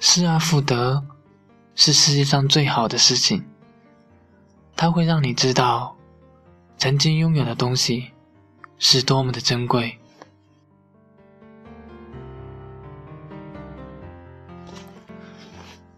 [0.00, 1.04] 失而复得
[1.74, 3.44] 是世界上最好的事情，
[4.76, 5.96] 它会让你知道
[6.76, 8.12] 曾经拥有的东西
[8.78, 9.98] 是多么的珍贵。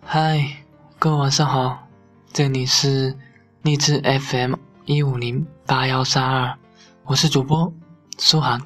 [0.02, 0.64] 嗨，
[0.98, 1.86] 各位晚上好，
[2.32, 3.16] 这里是
[3.62, 4.54] 励志 FM
[4.86, 6.58] 一五零八幺三二，
[7.04, 7.72] 我是主播
[8.18, 8.60] 苏涵。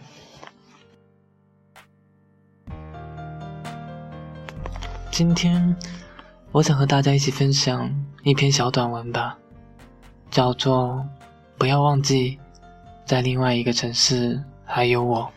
[5.16, 5.76] 今天，
[6.50, 7.88] 我想和大家一起分享
[8.24, 9.38] 一篇小短文吧，
[10.28, 11.06] 叫做
[11.56, 12.36] “不要忘记，
[13.06, 15.30] 在另外一个城市还有我。”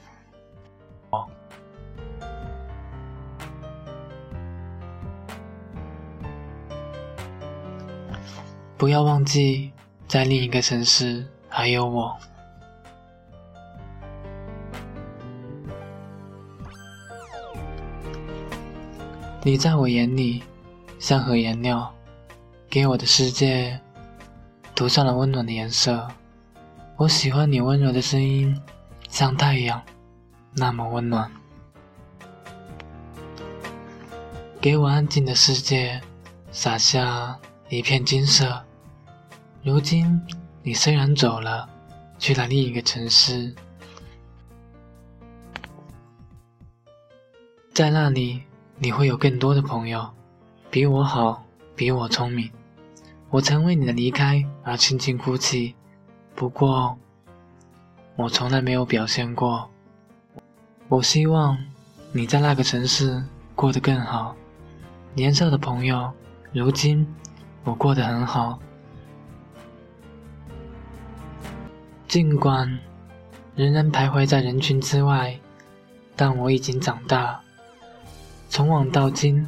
[8.80, 9.72] 不要忘记，
[10.08, 12.18] 在另一个城市还有我。
[19.48, 20.44] 你在我眼里，
[21.00, 21.96] 像盒颜料，
[22.70, 23.80] 给我的世界
[24.76, 26.06] 涂上了温暖的颜色。
[26.98, 28.62] 我喜欢你温柔的声音，
[29.08, 29.82] 像太阳，
[30.52, 31.32] 那么温暖。
[34.60, 36.02] 给我安静的世界，
[36.52, 38.66] 洒下一片金色。
[39.64, 40.22] 如今，
[40.62, 41.70] 你虽然走了，
[42.20, 43.56] 去了另一个城市，
[47.74, 48.44] 在那里。
[48.80, 50.08] 你会有更多的朋友，
[50.70, 51.44] 比我好，
[51.76, 52.52] 比我聪明。
[53.30, 55.76] 我曾为你的离开而轻轻哭泣，
[56.36, 56.98] 不过，
[58.16, 59.70] 我从来没有表现过。
[60.88, 61.58] 我希望
[62.12, 63.24] 你在那个城市
[63.56, 64.36] 过得更好。
[65.16, 66.14] 年少的朋友，
[66.54, 67.06] 如今
[67.64, 68.60] 我过得很好。
[72.08, 72.80] 尽管
[73.56, 75.38] 仍然徘徊在人群之外，
[76.16, 77.42] 但我已经长大。
[78.58, 79.48] 从往到今，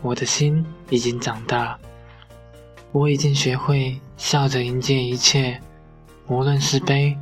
[0.00, 1.78] 我的心已经长大，
[2.90, 5.60] 我已经学会笑着迎接一切，
[6.26, 7.14] 无论是悲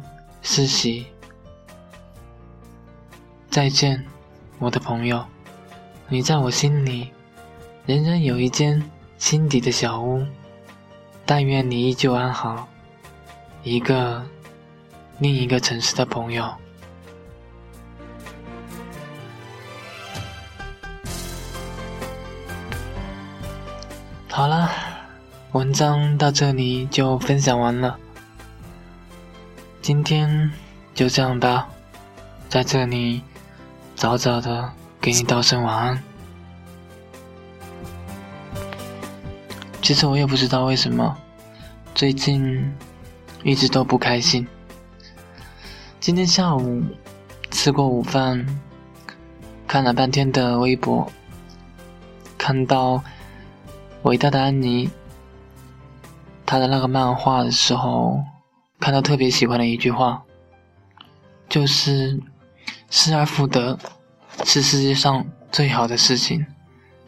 [0.42, 1.06] 是喜。
[3.50, 4.06] 再见，
[4.60, 5.24] 我的朋友，
[6.08, 7.10] 你在我心里
[7.84, 8.80] 仍然有一间
[9.18, 10.24] 心底的小屋。
[11.26, 12.68] 但愿你依旧安好，
[13.64, 14.24] 一个
[15.18, 16.48] 另一个城市的朋友。
[24.36, 24.68] 好了，
[25.52, 27.96] 文章到这里就分享完了。
[29.80, 30.50] 今天
[30.92, 31.68] 就这样吧，
[32.48, 33.22] 在这里
[33.94, 36.02] 早早的给你道声晚安。
[39.80, 41.16] 其实我也不知道为什么，
[41.94, 42.74] 最近
[43.44, 44.44] 一直都不开心。
[46.00, 46.82] 今天下午
[47.52, 48.44] 吃过午饭，
[49.68, 51.08] 看了半天的微博，
[52.36, 53.00] 看到。
[54.04, 54.90] 伟大的安妮，
[56.44, 58.22] 她的那个漫画的时候，
[58.78, 60.22] 看到特别喜欢的一句话，
[61.48, 62.20] 就是
[62.90, 63.78] “失而复得
[64.44, 66.44] 是世界上最好的事情”，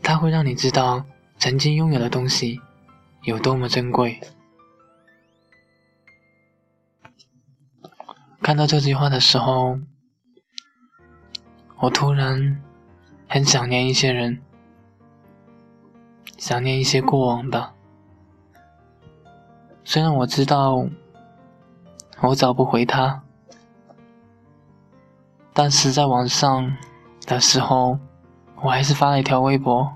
[0.02, 1.04] 它会让你知道
[1.38, 2.58] 曾经拥有的东西
[3.24, 4.18] 有多么珍贵。
[8.40, 9.78] 看到这句话的时候，
[11.76, 12.62] 我突然
[13.28, 14.40] 很想念一些人。
[16.36, 17.74] 想念一些过往吧，
[19.84, 20.86] 虽然我知道
[22.20, 23.22] 我找不回他，
[25.52, 26.76] 但是在网上
[27.26, 27.98] 的时候，
[28.62, 29.90] 我还是发了一条微博，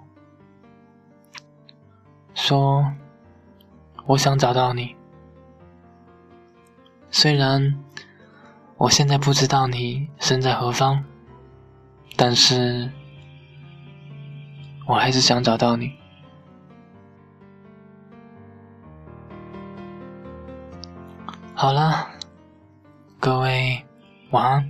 [2.35, 2.93] 说
[4.07, 4.97] 我想找到你。
[7.11, 7.79] 虽然
[8.77, 11.05] 我现在不知道你身在何方，
[12.17, 12.91] 但是
[14.87, 16.00] 我还是想找到你。
[21.61, 22.09] 好了，
[23.21, 23.85] 各位
[24.31, 24.70] 晚安。